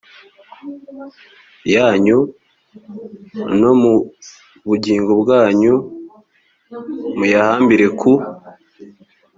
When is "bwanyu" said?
5.21-5.73